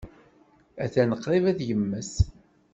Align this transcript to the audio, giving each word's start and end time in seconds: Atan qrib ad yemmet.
Atan 0.83 1.11
qrib 1.23 1.45
ad 1.51 1.59
yemmet. 1.67 2.11